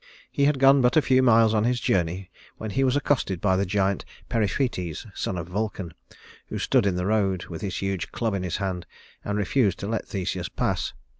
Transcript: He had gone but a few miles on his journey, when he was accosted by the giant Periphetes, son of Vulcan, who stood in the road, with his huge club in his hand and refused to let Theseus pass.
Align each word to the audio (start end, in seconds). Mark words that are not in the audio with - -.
He 0.31 0.45
had 0.45 0.57
gone 0.57 0.81
but 0.81 0.97
a 0.97 1.01
few 1.03 1.21
miles 1.21 1.53
on 1.53 1.63
his 1.63 1.79
journey, 1.79 2.31
when 2.57 2.71
he 2.71 2.83
was 2.83 2.95
accosted 2.95 3.39
by 3.39 3.55
the 3.55 3.67
giant 3.67 4.03
Periphetes, 4.29 5.05
son 5.13 5.37
of 5.37 5.47
Vulcan, 5.49 5.93
who 6.47 6.57
stood 6.57 6.87
in 6.87 6.95
the 6.95 7.05
road, 7.05 7.45
with 7.49 7.61
his 7.61 7.77
huge 7.83 8.11
club 8.11 8.33
in 8.33 8.41
his 8.41 8.57
hand 8.57 8.87
and 9.23 9.37
refused 9.37 9.77
to 9.77 9.87
let 9.87 10.07
Theseus 10.07 10.49
pass. 10.49 10.93